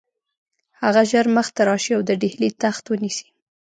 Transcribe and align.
هغه 0.81 1.01
ژر 1.11 1.25
مخته 1.35 1.61
راشي 1.69 1.91
او 1.97 2.01
د 2.09 2.11
ډهلي 2.21 2.49
تخت 2.63 2.83
ونیسي. 2.87 3.27